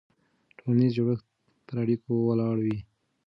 ټولنیز 0.57 0.91
جوړښت 0.97 1.25
پر 1.65 1.75
اړیکو 1.83 2.11
ولاړ 2.27 2.55
وي. 2.65 2.77